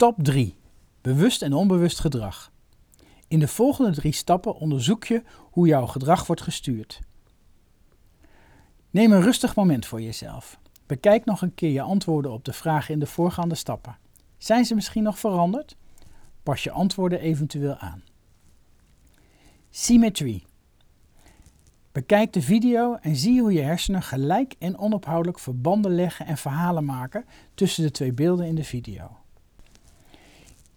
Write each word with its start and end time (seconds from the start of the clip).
Stap 0.00 0.16
3. 0.22 0.56
Bewust 1.00 1.42
en 1.42 1.52
onbewust 1.52 2.00
gedrag. 2.00 2.52
In 3.28 3.38
de 3.38 3.48
volgende 3.48 3.90
drie 3.90 4.12
stappen 4.12 4.54
onderzoek 4.54 5.04
je 5.04 5.22
hoe 5.50 5.66
jouw 5.66 5.86
gedrag 5.86 6.26
wordt 6.26 6.42
gestuurd. 6.42 7.00
Neem 8.90 9.12
een 9.12 9.22
rustig 9.22 9.56
moment 9.56 9.86
voor 9.86 10.00
jezelf. 10.00 10.58
Bekijk 10.86 11.24
nog 11.24 11.42
een 11.42 11.54
keer 11.54 11.70
je 11.70 11.80
antwoorden 11.80 12.32
op 12.32 12.44
de 12.44 12.52
vragen 12.52 12.94
in 12.94 13.00
de 13.00 13.06
voorgaande 13.06 13.54
stappen. 13.54 13.98
Zijn 14.36 14.64
ze 14.64 14.74
misschien 14.74 15.02
nog 15.02 15.18
veranderd? 15.18 15.76
Pas 16.42 16.62
je 16.62 16.70
antwoorden 16.70 17.20
eventueel 17.20 17.76
aan. 17.76 18.02
Symmetrie. 19.70 20.44
Bekijk 21.92 22.32
de 22.32 22.42
video 22.42 22.94
en 22.94 23.16
zie 23.16 23.40
hoe 23.40 23.52
je 23.52 23.62
hersenen 23.62 24.02
gelijk 24.02 24.54
en 24.58 24.78
onophoudelijk 24.78 25.38
verbanden 25.38 25.94
leggen 25.94 26.26
en 26.26 26.36
verhalen 26.36 26.84
maken 26.84 27.24
tussen 27.54 27.82
de 27.82 27.90
twee 27.90 28.12
beelden 28.12 28.46
in 28.46 28.54
de 28.54 28.64
video. 28.64 29.16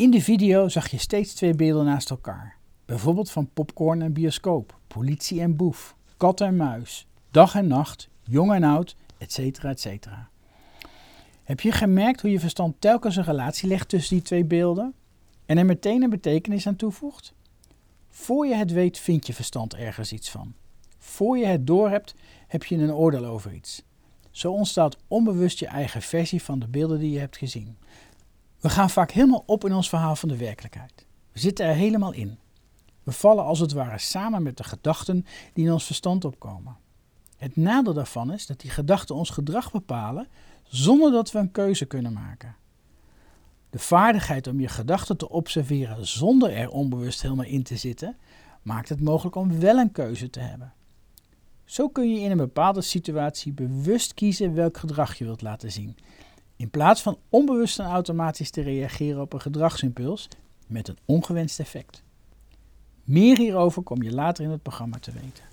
In 0.02 0.12
de 0.12 0.22
video 0.22 0.68
zag 0.68 0.88
je 0.88 0.98
steeds 0.98 1.34
twee 1.34 1.54
beelden 1.54 1.86
naast 1.86 2.10
elkaar. 2.10 2.58
Bijvoorbeeld 2.86 3.32
van 3.32 3.50
popcorn 3.54 4.02
en 4.02 4.14
bioscoop, 4.14 4.80
politie 4.88 5.42
en 5.42 5.56
boef, 5.56 5.96
kat 6.18 6.42
en 6.42 6.56
muis, 6.56 7.08
dag 7.32 7.56
en 7.56 7.68
nacht, 7.68 8.10
jong 8.24 8.54
en 8.54 8.64
oud, 8.64 8.96
etc. 9.18 9.64
etc. 9.64 10.08
Heb 11.44 11.60
je 11.60 11.72
gemerkt 11.72 12.22
hoe 12.22 12.32
je 12.32 12.40
verstand 12.40 12.76
telkens 12.80 13.16
een 13.16 13.24
relatie 13.24 13.68
legt 13.68 13.90
tussen 13.90 14.16
die 14.16 14.26
twee 14.26 14.46
beelden 14.46 14.94
en 15.46 15.58
er 15.58 15.66
meteen 15.66 16.04
een 16.04 16.10
betekenis 16.10 16.68
aan 16.68 16.76
toevoegt? 16.76 17.34
Voor 18.10 18.48
je 18.48 18.56
het 18.56 18.72
weet 18.72 19.00
vind 19.00 19.28
je 19.28 19.34
verstand 19.34 19.76
ergens 19.76 20.14
iets 20.14 20.30
van. 20.30 20.54
Voor 20.98 21.38
je 21.38 21.46
het 21.46 21.68
doorhebt 21.68 22.16
heb 22.48 22.64
je 22.64 22.78
een 22.78 22.94
oordeel 22.94 23.26
over 23.26 23.54
iets. 23.54 23.84
Zo 24.32 24.52
ontstaat 24.52 24.98
onbewust 25.08 25.60
je 25.60 25.68
eigen 25.68 26.02
versie 26.02 26.44
van 26.44 26.60
de 26.60 26.68
beelden 26.68 27.00
die 27.00 27.12
je 27.12 27.20
hebt 27.20 27.38
gezien. 27.38 27.78
We 28.62 28.70
gaan 28.70 28.90
vaak 28.90 29.12
helemaal 29.12 29.44
op 29.46 29.66
in 29.66 29.74
ons 29.74 29.90
verhaal 29.90 30.16
van 30.16 30.30
de 30.30 30.38
werkelijkheid. 30.38 31.06
We 31.32 31.40
zitten 31.40 31.66
er 31.66 31.74
helemaal 31.74 32.14
in. 32.14 32.40
We 33.04 33.12
vallen 33.12 33.44
als 33.44 33.60
het 33.60 33.72
ware 33.72 33.98
samen 33.98 34.44
met 34.44 34.58
de 34.58 34.64
gedachten 34.64 35.26
die 35.54 35.66
in 35.66 35.72
ons 35.72 35.86
verstand 35.86 36.26
opkomen. 36.26 36.78
Het 37.38 37.56
nadeel 37.56 37.94
daarvan 37.94 38.34
is 38.34 38.46
dat 38.46 38.60
die 38.60 38.72
gedachten 38.72 39.16
ons 39.16 39.30
gedrag 39.30 39.72
bepalen 39.72 40.28
zonder 40.64 41.12
dat 41.12 41.32
we 41.32 41.40
een 41.40 41.52
keuze 41.52 41.86
kunnen 41.86 42.14
maken. 42.14 42.56
De 43.70 43.80
vaardigheid 43.80 44.48
om 44.48 44.60
je 44.60 44.68
gedachten 44.68 45.18
te 45.18 45.30
observeren 45.30 46.08
zonder 46.08 46.54
er 46.54 46.70
onbewust 46.70 47.22
helemaal 47.22 47.46
in 47.46 47.64
te 47.64 47.78
zitten, 47.78 48.18
maakt 48.62 48.90
het 48.90 49.02
mogelijk 49.02 49.36
om 49.36 49.60
wel 49.60 49.78
een 49.78 49.92
keuze 49.92 50.30
te 50.30 50.40
hebben. 50.40 50.74
Zo 51.66 51.90
kun 51.90 52.14
je 52.14 52.20
in 52.20 52.32
een 52.32 52.38
bepaalde 52.38 52.82
situatie 52.82 53.54
bewust 53.54 54.14
kiezen 54.14 54.54
welk 54.54 54.78
gedrag 54.78 55.18
je 55.18 55.26
wilt 55.26 55.42
laten 55.42 55.72
zien, 55.72 55.98
in 56.62 56.70
plaats 56.70 57.02
van 57.02 57.18
onbewust 57.30 57.80
en 57.80 57.86
automatisch 57.86 58.50
te 58.50 58.62
reageren 58.62 59.22
op 59.22 59.34
een 59.34 59.42
gedragsimpuls 59.42 60.28
met 60.68 60.88
een 60.88 60.98
ongewenst 61.06 61.60
effect. 61.60 62.04
Meer 63.04 63.38
hierover 63.38 63.84
kom 63.84 64.04
je 64.04 64.14
later 64.14 64.44
in 64.44 64.50
het 64.50 64.62
programma 64.62 64.98
te 65.00 65.12
weten. 65.12 65.44